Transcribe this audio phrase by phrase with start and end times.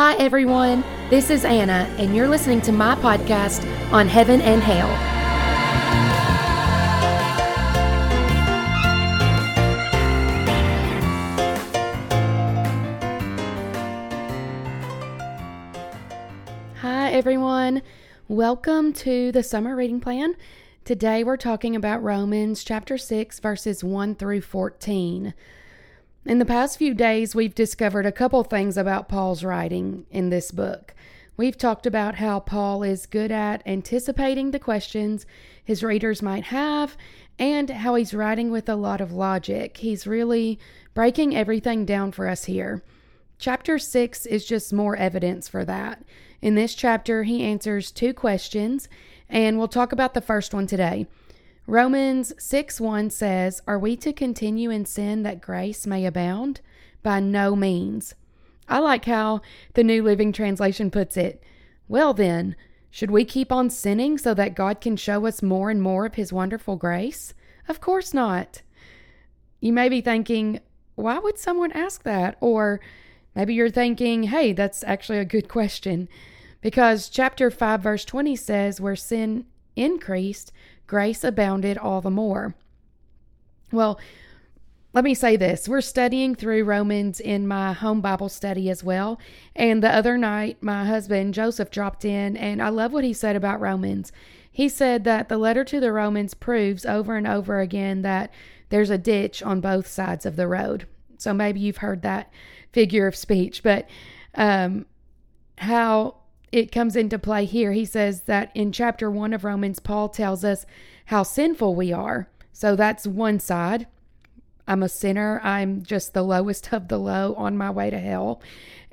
[0.00, 0.84] Hi, everyone.
[1.10, 4.86] This is Anna, and you're listening to my podcast on Heaven and Hale.
[16.76, 17.82] Hi, everyone.
[18.28, 20.36] Welcome to the summer reading plan.
[20.84, 25.34] Today we're talking about Romans chapter 6, verses 1 through 14.
[26.28, 30.50] In the past few days, we've discovered a couple things about Paul's writing in this
[30.50, 30.92] book.
[31.38, 35.24] We've talked about how Paul is good at anticipating the questions
[35.64, 36.98] his readers might have
[37.38, 39.78] and how he's writing with a lot of logic.
[39.78, 40.58] He's really
[40.92, 42.82] breaking everything down for us here.
[43.38, 46.04] Chapter 6 is just more evidence for that.
[46.42, 48.86] In this chapter, he answers two questions,
[49.30, 51.06] and we'll talk about the first one today.
[51.68, 56.62] Romans 6 1 says, Are we to continue in sin that grace may abound?
[57.02, 58.14] By no means.
[58.70, 59.42] I like how
[59.74, 61.42] the New Living Translation puts it.
[61.86, 62.56] Well, then,
[62.90, 66.14] should we keep on sinning so that God can show us more and more of
[66.14, 67.34] His wonderful grace?
[67.68, 68.62] Of course not.
[69.60, 70.60] You may be thinking,
[70.94, 72.38] why would someone ask that?
[72.40, 72.80] Or
[73.34, 76.08] maybe you're thinking, hey, that's actually a good question.
[76.62, 79.44] Because chapter 5, verse 20 says, where sin
[79.76, 80.50] increased,
[80.88, 82.56] grace abounded all the more.
[83.70, 84.00] Well,
[84.94, 85.68] let me say this.
[85.68, 89.20] We're studying through Romans in my home Bible study as well.
[89.54, 93.36] And the other night, my husband Joseph dropped in, and I love what he said
[93.36, 94.10] about Romans.
[94.50, 98.32] He said that the letter to the Romans proves over and over again that
[98.70, 100.86] there's a ditch on both sides of the road.
[101.18, 102.32] So maybe you've heard that
[102.72, 103.86] figure of speech, but
[104.34, 104.86] um,
[105.58, 106.16] how
[106.52, 107.72] it comes into play here.
[107.72, 110.64] He says that in chapter 1 of Romans, Paul tells us
[111.06, 112.28] how sinful we are.
[112.52, 113.86] So that's one side.
[114.66, 115.40] I'm a sinner.
[115.42, 118.42] I'm just the lowest of the low on my way to hell.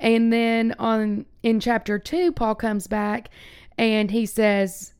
[0.00, 3.28] And then on in chapter 2, Paul comes back
[3.76, 4.94] and he says,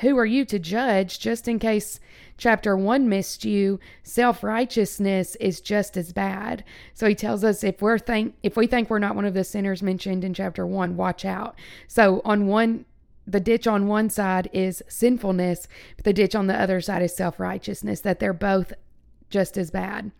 [0.00, 2.00] "Who are you to judge just in case
[2.36, 6.64] chapter 1 missed you, self-righteousness is just as bad.
[6.94, 9.44] So he tells us if we're think if we think we're not one of the
[9.44, 11.56] sinners mentioned in chapter 1, watch out.
[11.88, 12.84] So on one
[13.26, 15.68] the ditch on one side is sinfulness,
[16.02, 18.72] the ditch on the other side is self-righteousness that they're both
[19.28, 20.12] just as bad.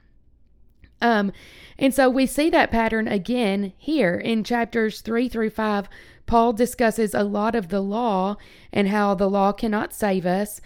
[1.01, 1.33] Um,
[1.79, 5.89] and so we see that pattern again here in chapters three through five.
[6.27, 8.37] Paul discusses a lot of the law
[8.73, 10.61] and how the law cannot save us.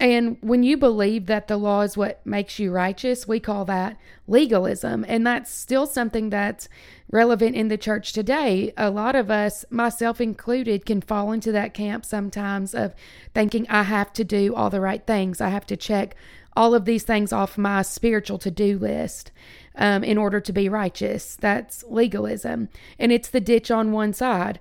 [0.00, 3.96] And when you believe that the law is what makes you righteous, we call that
[4.28, 5.04] legalism.
[5.08, 6.68] And that's still something that's
[7.10, 8.72] relevant in the church today.
[8.76, 12.94] A lot of us, myself included, can fall into that camp sometimes of
[13.34, 15.40] thinking I have to do all the right things.
[15.40, 16.14] I have to check
[16.56, 19.32] all of these things off my spiritual to do list
[19.78, 21.36] um, in order to be righteous.
[21.36, 22.68] That's legalism.
[22.98, 24.60] And it's the ditch on one side.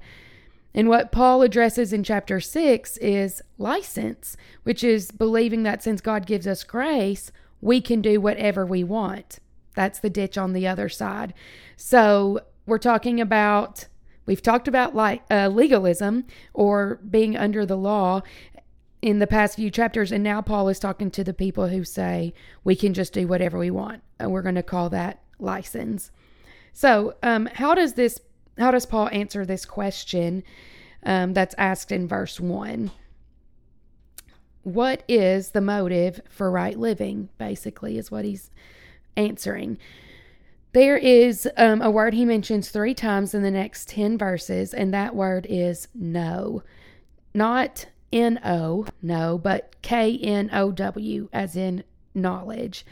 [0.73, 6.27] And what Paul addresses in chapter 6 is license, which is believing that since God
[6.27, 9.39] gives us grace, we can do whatever we want.
[9.75, 11.33] That's the ditch on the other side.
[11.75, 13.87] So we're talking about,
[14.27, 18.21] we've talked about like uh, legalism or being under the law
[19.01, 20.11] in the past few chapters.
[20.11, 23.57] And now Paul is talking to the people who say we can just do whatever
[23.57, 24.01] we want.
[24.19, 26.11] And we're going to call that license.
[26.73, 28.19] So, um, how does this
[28.57, 30.43] how does Paul answer this question
[31.03, 32.91] um, that's asked in verse 1?
[34.63, 37.29] What is the motive for right living?
[37.37, 38.49] Basically, is what he's
[39.15, 39.77] answering.
[40.73, 44.93] There is um, a word he mentions three times in the next 10 verses, and
[44.93, 46.63] that word is no.
[47.33, 52.85] Not N O, no, but K N O W, as in knowledge.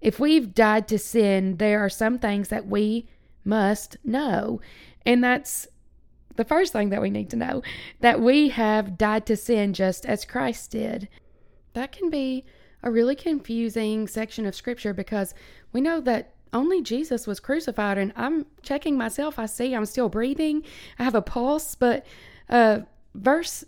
[0.00, 3.08] If we've died to sin, there are some things that we
[3.44, 4.60] must know.
[5.04, 5.66] And that's
[6.36, 7.62] the first thing that we need to know
[8.00, 11.08] that we have died to sin just as Christ did.
[11.72, 12.44] That can be
[12.82, 15.34] a really confusing section of scripture because
[15.72, 19.38] we know that only Jesus was crucified, and I'm checking myself.
[19.38, 20.62] I see I'm still breathing,
[20.98, 22.06] I have a pulse, but
[22.48, 22.80] uh,
[23.14, 23.64] verse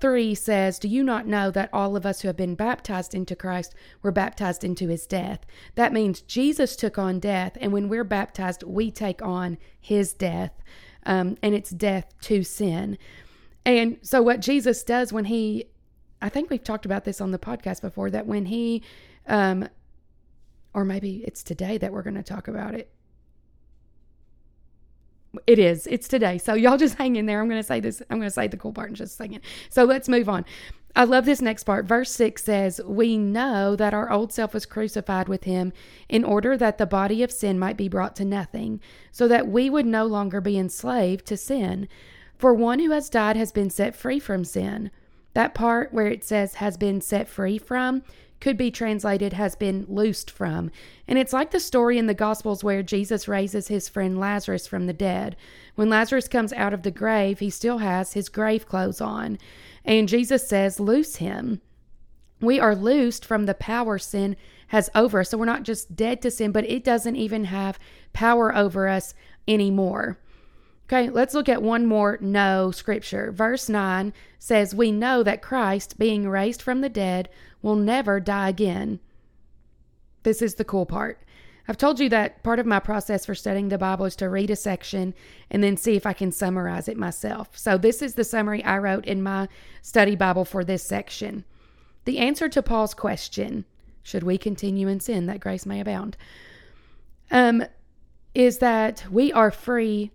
[0.00, 3.34] 3 says, Do you not know that all of us who have been baptized into
[3.34, 5.40] Christ were baptized into his death?
[5.74, 10.52] That means Jesus took on death, and when we're baptized, we take on his death,
[11.04, 12.98] um, and it's death to sin.
[13.64, 15.66] And so, what Jesus does when he,
[16.22, 18.82] I think we've talked about this on the podcast before, that when he,
[19.26, 19.68] um,
[20.74, 22.90] or maybe it's today that we're going to talk about it.
[25.46, 25.86] It is.
[25.86, 26.38] It's today.
[26.38, 27.40] So y'all just hang in there.
[27.40, 28.02] I'm going to say this.
[28.10, 29.40] I'm going to say the cool part in just a second.
[29.68, 30.44] So let's move on.
[30.96, 31.84] I love this next part.
[31.84, 35.72] Verse 6 says, We know that our old self was crucified with him
[36.08, 38.80] in order that the body of sin might be brought to nothing,
[39.12, 41.88] so that we would no longer be enslaved to sin.
[42.36, 44.90] For one who has died has been set free from sin.
[45.34, 48.02] That part where it says has been set free from
[48.40, 50.70] could be translated has been loosed from.
[51.06, 54.86] And it's like the story in the Gospels where Jesus raises his friend Lazarus from
[54.86, 55.36] the dead.
[55.74, 59.38] When Lazarus comes out of the grave, he still has his grave clothes on.
[59.84, 61.60] And Jesus says, Loose him.
[62.40, 64.36] We are loosed from the power sin
[64.68, 65.30] has over us.
[65.30, 67.78] So we're not just dead to sin, but it doesn't even have
[68.12, 69.14] power over us
[69.48, 70.18] anymore.
[70.90, 73.30] Okay, let's look at one more no scripture.
[73.30, 77.28] Verse 9 says, We know that Christ, being raised from the dead,
[77.60, 78.98] will never die again.
[80.22, 81.22] This is the cool part.
[81.68, 84.48] I've told you that part of my process for studying the Bible is to read
[84.48, 85.12] a section
[85.50, 87.50] and then see if I can summarize it myself.
[87.52, 89.48] So, this is the summary I wrote in my
[89.82, 91.44] study Bible for this section.
[92.06, 93.66] The answer to Paul's question,
[94.02, 96.16] should we continue in sin that grace may abound,
[97.30, 97.62] um,
[98.34, 100.12] is that we are free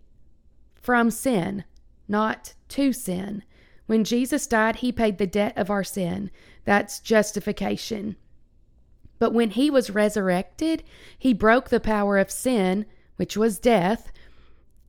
[0.84, 1.64] from sin,
[2.08, 3.44] not to sin.
[3.88, 6.30] When Jesus died, he paid the debt of our sin.
[6.66, 8.18] That's justification.
[9.18, 10.84] But when he was resurrected,
[11.18, 12.86] he broke the power of sin,
[13.16, 14.12] which was death,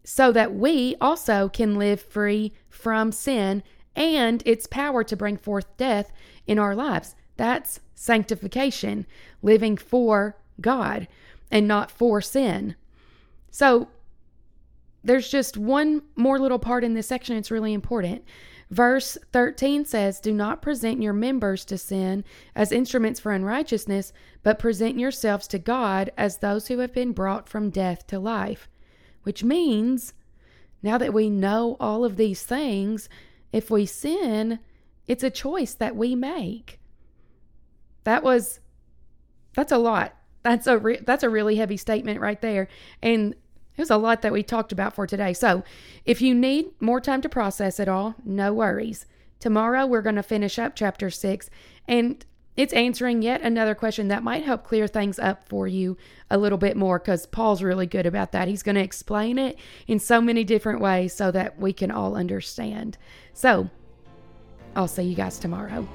[0.03, 3.63] so that we also can live free from sin
[3.97, 6.13] and its power to bring forth death
[6.47, 7.15] in our lives.
[7.37, 9.07] That's sanctification,
[9.43, 11.07] living for God
[11.51, 12.75] and not for sin.
[13.51, 13.89] So
[15.05, 17.37] there's just one more little part in this section.
[17.37, 18.25] It's really important.
[18.71, 22.25] Verse 13 says, Do not present your members to sin
[22.57, 24.13] as instruments for unrighteousness,
[24.43, 28.69] but present yourselves to God as those who have been brought from death to life.
[29.23, 30.15] Which means,
[30.83, 33.09] now that we know all of these things,
[33.53, 34.59] if we sin,
[35.07, 36.81] it's a choice that we make.
[38.05, 38.61] That was,
[39.55, 40.17] that's a lot.
[40.43, 42.69] That's a re- that's a really heavy statement right there.
[43.03, 43.35] And
[43.77, 45.33] there's a lot that we talked about for today.
[45.33, 45.63] So,
[46.05, 49.07] if you need more time to process it all, no worries.
[49.41, 51.51] Tomorrow, we're going to finish up chapter six,
[51.89, 52.25] and
[52.57, 55.97] it's answering yet another question that might help clear things up for you
[56.31, 58.47] a little bit more because Paul's really good about that.
[58.47, 62.15] He's going to explain it in so many different ways so that we can all
[62.15, 62.97] understand.
[63.33, 63.71] So,
[64.77, 65.89] I'll see you guys tomorrow.